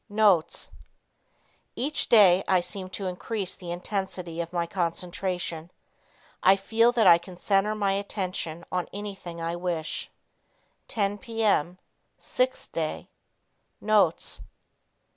[0.09, 0.71] Notes.
[1.75, 5.69] "Each day I seem to increase the intensity of my concentration.
[6.41, 10.09] I feel that I can center my attention on anything I wish.
[10.87, 11.43] 10 P.
[11.43, 11.77] M.
[12.19, 13.11] 6th Day.
[13.79, 14.41] Notes.